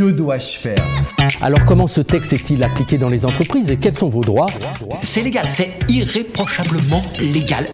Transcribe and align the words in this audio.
Que 0.00 0.10
dois-je 0.10 0.56
faire 0.56 0.82
Alors 1.42 1.66
comment 1.66 1.86
ce 1.86 2.00
texte 2.00 2.32
est-il 2.32 2.62
appliqué 2.62 2.96
dans 2.96 3.10
les 3.10 3.26
entreprises 3.26 3.70
et 3.70 3.76
quels 3.76 3.94
sont 3.94 4.08
vos 4.08 4.22
droits 4.22 4.46
C'est 5.02 5.20
légal, 5.20 5.50
c'est 5.50 5.78
irréprochablement 5.90 7.04
légal. 7.18 7.68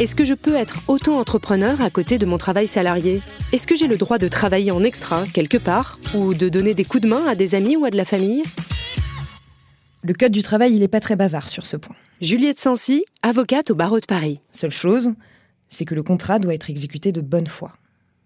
Est-ce 0.00 0.14
que 0.14 0.24
je 0.24 0.32
peux 0.32 0.54
être 0.54 0.80
auto-entrepreneur 0.88 1.78
à 1.82 1.90
côté 1.90 2.16
de 2.16 2.24
mon 2.24 2.38
travail 2.38 2.66
salarié 2.66 3.20
Est-ce 3.52 3.66
que 3.66 3.74
j'ai 3.76 3.86
le 3.86 3.98
droit 3.98 4.16
de 4.16 4.28
travailler 4.28 4.70
en 4.70 4.82
extra 4.82 5.26
quelque 5.26 5.58
part 5.58 5.98
Ou 6.14 6.32
de 6.32 6.48
donner 6.48 6.72
des 6.72 6.86
coups 6.86 7.02
de 7.02 7.08
main 7.08 7.26
à 7.26 7.34
des 7.34 7.54
amis 7.54 7.76
ou 7.76 7.84
à 7.84 7.90
de 7.90 7.98
la 7.98 8.06
famille 8.06 8.42
Le 10.02 10.14
Code 10.14 10.32
du 10.32 10.42
travail, 10.42 10.72
il 10.72 10.78
n'est 10.78 10.88
pas 10.88 11.00
très 11.00 11.16
bavard 11.16 11.50
sur 11.50 11.66
ce 11.66 11.76
point. 11.76 11.96
Juliette 12.22 12.60
Sancy, 12.60 13.04
avocate 13.22 13.70
au 13.70 13.74
barreau 13.74 14.00
de 14.00 14.06
Paris. 14.06 14.40
Seule 14.52 14.70
chose, 14.70 15.12
c'est 15.68 15.84
que 15.84 15.94
le 15.94 16.02
contrat 16.02 16.38
doit 16.38 16.54
être 16.54 16.70
exécuté 16.70 17.12
de 17.12 17.20
bonne 17.20 17.46
foi. 17.46 17.74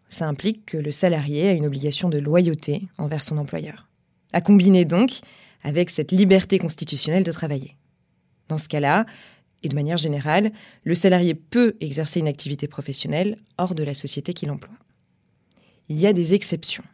Ça 0.09 0.29
implique 0.29 0.67
que 0.67 0.77
le 0.77 0.93
salarié 0.93 1.49
a 1.49 1.53
une 1.53 1.67
obligation 1.67 2.09
de 2.09 2.19
loyauté 2.19 2.89
envers 2.99 3.23
son 3.23 3.39
employeur. 3.39 3.89
À 4.33 4.41
combiner 4.41 4.85
donc 4.85 5.21
avec 5.63 5.91
cette 5.91 6.13
liberté 6.13 6.59
constitutionnelle 6.59 7.25
de 7.25 7.33
travailler. 7.33 7.77
Dans 8.49 8.59
ce 8.59 8.69
cas-là, 8.69 9.07
et 9.65 9.69
de 9.69 9.75
manière 9.75 9.97
générale, 9.97 10.53
le 10.85 10.95
salarié 10.95 11.35
peut 11.35 11.75
exercer 11.81 12.21
une 12.21 12.29
activité 12.29 12.69
professionnelle 12.69 13.39
hors 13.59 13.75
de 13.75 13.83
la 13.83 13.95
société 13.95 14.35
qu'il 14.35 14.51
emploie. 14.51 14.77
Il 15.89 15.99
y 15.99 16.07
a 16.07 16.13
des 16.13 16.35
exceptions. 16.35 16.85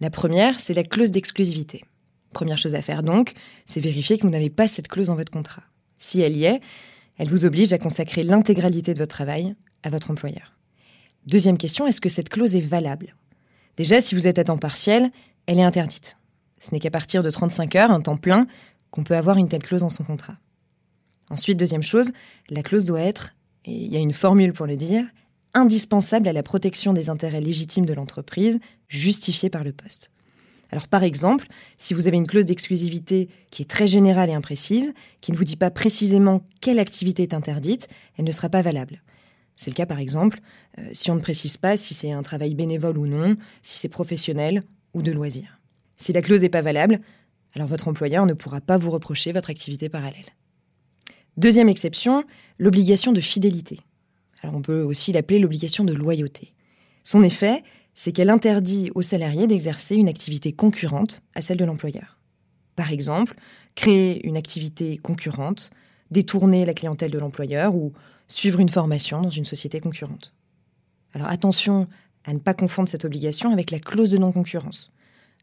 La 0.00 0.10
première, 0.10 0.60
c'est 0.60 0.74
la 0.74 0.84
clause 0.84 1.10
d'exclusivité. 1.10 1.84
Première 2.32 2.58
chose 2.58 2.74
à 2.74 2.82
faire 2.82 3.02
donc, 3.02 3.32
c'est 3.64 3.80
vérifier 3.80 4.18
que 4.18 4.22
vous 4.22 4.30
n'avez 4.30 4.50
pas 4.50 4.68
cette 4.68 4.88
clause 4.88 5.06
dans 5.06 5.16
votre 5.16 5.32
contrat. 5.32 5.62
Si 5.98 6.20
elle 6.20 6.36
y 6.36 6.44
est, 6.44 6.60
elle 7.16 7.28
vous 7.28 7.44
oblige 7.44 7.72
à 7.72 7.78
consacrer 7.78 8.22
l'intégralité 8.22 8.94
de 8.94 8.98
votre 8.98 9.14
travail 9.14 9.54
à 9.82 9.90
votre 9.90 10.10
employeur. 10.10 10.57
Deuxième 11.28 11.58
question, 11.58 11.86
est-ce 11.86 12.00
que 12.00 12.08
cette 12.08 12.30
clause 12.30 12.56
est 12.56 12.62
valable? 12.62 13.14
Déjà, 13.76 14.00
si 14.00 14.14
vous 14.14 14.26
êtes 14.26 14.38
à 14.38 14.44
temps 14.44 14.56
partiel, 14.56 15.10
elle 15.44 15.58
est 15.58 15.62
interdite. 15.62 16.16
Ce 16.58 16.70
n'est 16.72 16.80
qu'à 16.80 16.90
partir 16.90 17.22
de 17.22 17.30
35 17.30 17.76
heures, 17.76 17.90
un 17.90 18.00
temps 18.00 18.16
plein, 18.16 18.46
qu'on 18.90 19.04
peut 19.04 19.14
avoir 19.14 19.36
une 19.36 19.46
telle 19.46 19.62
clause 19.62 19.82
dans 19.82 19.90
son 19.90 20.04
contrat. 20.04 20.38
Ensuite, 21.28 21.58
deuxième 21.58 21.82
chose, 21.82 22.12
la 22.48 22.62
clause 22.62 22.86
doit 22.86 23.02
être, 23.02 23.34
et 23.66 23.72
il 23.72 23.92
y 23.92 23.98
a 23.98 24.00
une 24.00 24.14
formule 24.14 24.54
pour 24.54 24.64
le 24.64 24.78
dire, 24.78 25.04
indispensable 25.52 26.28
à 26.28 26.32
la 26.32 26.42
protection 26.42 26.94
des 26.94 27.10
intérêts 27.10 27.42
légitimes 27.42 27.84
de 27.84 27.92
l'entreprise, 27.92 28.58
justifiée 28.88 29.50
par 29.50 29.64
le 29.64 29.72
poste. 29.72 30.10
Alors 30.70 30.88
par 30.88 31.02
exemple, 31.02 31.46
si 31.76 31.92
vous 31.92 32.06
avez 32.06 32.16
une 32.16 32.26
clause 32.26 32.46
d'exclusivité 32.46 33.28
qui 33.50 33.60
est 33.60 33.70
très 33.70 33.86
générale 33.86 34.30
et 34.30 34.34
imprécise, 34.34 34.94
qui 35.20 35.32
ne 35.32 35.36
vous 35.36 35.44
dit 35.44 35.56
pas 35.56 35.70
précisément 35.70 36.42
quelle 36.62 36.78
activité 36.78 37.22
est 37.22 37.34
interdite, 37.34 37.86
elle 38.16 38.24
ne 38.24 38.32
sera 38.32 38.48
pas 38.48 38.62
valable. 38.62 39.02
C'est 39.58 39.70
le 39.70 39.74
cas 39.74 39.86
par 39.86 39.98
exemple 39.98 40.38
euh, 40.78 40.88
si 40.92 41.10
on 41.10 41.16
ne 41.16 41.20
précise 41.20 41.56
pas 41.56 41.76
si 41.76 41.92
c'est 41.92 42.12
un 42.12 42.22
travail 42.22 42.54
bénévole 42.54 42.96
ou 42.96 43.06
non, 43.06 43.36
si 43.62 43.76
c'est 43.78 43.88
professionnel 43.88 44.62
ou 44.94 45.02
de 45.02 45.10
loisir. 45.10 45.60
Si 45.98 46.12
la 46.12 46.22
clause 46.22 46.42
n'est 46.42 46.48
pas 46.48 46.62
valable, 46.62 47.00
alors 47.54 47.66
votre 47.66 47.88
employeur 47.88 48.24
ne 48.24 48.34
pourra 48.34 48.60
pas 48.60 48.78
vous 48.78 48.92
reprocher 48.92 49.32
votre 49.32 49.50
activité 49.50 49.88
parallèle. 49.88 50.26
Deuxième 51.36 51.68
exception, 51.68 52.24
l'obligation 52.58 53.12
de 53.12 53.20
fidélité. 53.20 53.80
Alors 54.42 54.54
on 54.54 54.62
peut 54.62 54.82
aussi 54.82 55.12
l'appeler 55.12 55.40
l'obligation 55.40 55.82
de 55.82 55.92
loyauté. 55.92 56.54
Son 57.02 57.24
effet, 57.24 57.64
c'est 57.94 58.12
qu'elle 58.12 58.30
interdit 58.30 58.92
aux 58.94 59.02
salariés 59.02 59.48
d'exercer 59.48 59.96
une 59.96 60.08
activité 60.08 60.52
concurrente 60.52 61.22
à 61.34 61.40
celle 61.40 61.56
de 61.56 61.64
l'employeur. 61.64 62.20
Par 62.76 62.92
exemple, 62.92 63.34
créer 63.74 64.24
une 64.24 64.36
activité 64.36 64.98
concurrente, 64.98 65.70
détourner 66.10 66.64
la 66.64 66.74
clientèle 66.74 67.10
de 67.10 67.18
l'employeur 67.18 67.74
ou 67.74 67.92
suivre 68.26 68.60
une 68.60 68.68
formation 68.68 69.22
dans 69.22 69.30
une 69.30 69.44
société 69.44 69.80
concurrente. 69.80 70.34
Alors 71.14 71.28
attention 71.28 71.88
à 72.24 72.32
ne 72.32 72.38
pas 72.38 72.54
confondre 72.54 72.88
cette 72.88 73.04
obligation 73.04 73.52
avec 73.52 73.70
la 73.70 73.80
clause 73.80 74.10
de 74.10 74.18
non-concurrence. 74.18 74.92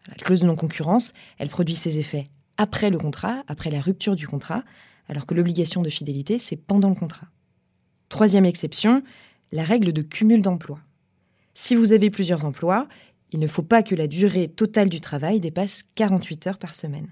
La 0.08 0.16
clause 0.16 0.42
de 0.42 0.46
non-concurrence, 0.46 1.14
elle 1.40 1.50
produit 1.50 1.76
ses 1.76 2.00
effets 2.00 2.26
après 2.58 2.90
le 2.90 2.98
contrat, 2.98 3.44
après 3.48 3.70
la 3.70 3.82
rupture 3.82 4.16
du 4.16 4.28
contrat, 4.28 4.64
alors 5.08 5.26
que 5.26 5.34
l'obligation 5.34 5.82
de 5.82 5.90
fidélité, 5.90 6.40
c'est 6.40 6.56
pendant 6.56 6.90
le 6.90 6.96
contrat. 6.96 7.28
Troisième 8.10 8.46
exception, 8.46 9.04
la 9.52 9.64
règle 9.64 9.94
de 9.94 10.02
cumul 10.02 10.42
d'emplois. 10.42 10.80
Si 11.54 11.76
vous 11.76 11.92
avez 11.92 12.10
plusieurs 12.10 12.46
emplois, 12.46 12.88
il 13.32 13.40
ne 13.40 13.48
faut 13.48 13.64
pas 13.64 13.84
que 13.84 13.96
la 13.96 14.08
durée 14.08 14.48
totale 14.48 14.90
du 14.90 15.02
travail 15.02 15.40
dépasse 15.40 15.84
48 15.96 16.48
heures 16.48 16.58
par 16.58 16.76
semaine. 16.76 17.12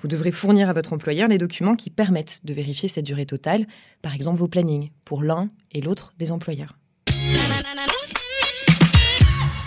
Vous 0.00 0.06
devrez 0.08 0.30
fournir 0.30 0.68
à 0.68 0.72
votre 0.72 0.92
employeur 0.92 1.28
les 1.28 1.38
documents 1.38 1.74
qui 1.74 1.90
permettent 1.90 2.40
de 2.44 2.54
vérifier 2.54 2.88
cette 2.88 3.04
durée 3.04 3.26
totale, 3.26 3.66
par 4.00 4.14
exemple 4.14 4.38
vos 4.38 4.46
plannings, 4.46 4.90
pour 5.04 5.22
l'un 5.22 5.50
et 5.72 5.80
l'autre 5.80 6.14
des 6.18 6.30
employeurs. 6.30 6.78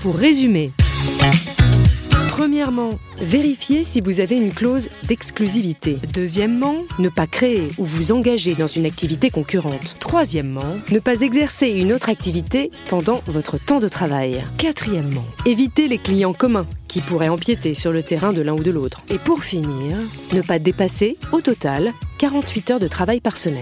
Pour 0.01 0.15
résumer, 0.15 0.71
Premièrement, 2.41 2.97
vérifiez 3.19 3.83
si 3.83 4.01
vous 4.01 4.19
avez 4.19 4.35
une 4.35 4.51
clause 4.51 4.89
d'exclusivité. 5.03 5.99
Deuxièmement, 6.11 6.77
ne 6.97 7.07
pas 7.07 7.27
créer 7.27 7.67
ou 7.77 7.85
vous 7.85 8.11
engager 8.11 8.55
dans 8.55 8.65
une 8.65 8.87
activité 8.87 9.29
concurrente. 9.29 9.97
Troisièmement, 9.99 10.75
ne 10.89 10.97
pas 10.97 11.21
exercer 11.21 11.67
une 11.67 11.93
autre 11.93 12.09
activité 12.09 12.71
pendant 12.89 13.21
votre 13.27 13.63
temps 13.63 13.79
de 13.79 13.87
travail. 13.87 14.43
Quatrièmement, 14.57 15.23
évitez 15.45 15.87
les 15.87 15.99
clients 15.99 16.33
communs 16.33 16.65
qui 16.87 17.01
pourraient 17.01 17.29
empiéter 17.29 17.75
sur 17.75 17.91
le 17.91 18.01
terrain 18.01 18.33
de 18.33 18.41
l'un 18.41 18.53
ou 18.53 18.63
de 18.63 18.71
l'autre. 18.71 19.03
Et 19.11 19.19
pour 19.19 19.43
finir, 19.43 19.97
ne 20.33 20.41
pas 20.41 20.57
dépasser, 20.57 21.19
au 21.31 21.41
total, 21.41 21.93
48 22.17 22.71
heures 22.71 22.79
de 22.79 22.87
travail 22.87 23.19
par 23.19 23.37
semaine. 23.37 23.61